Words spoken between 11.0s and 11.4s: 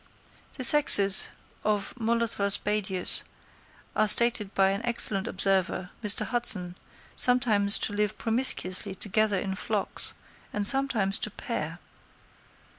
to